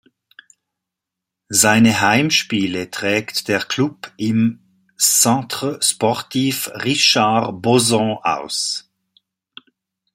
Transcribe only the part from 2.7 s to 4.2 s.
trägt der Club